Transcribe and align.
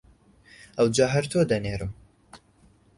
ئەوجار 0.77 1.09
هەر 1.15 1.25
تۆ 1.31 1.39
دەنێرم! 1.51 1.91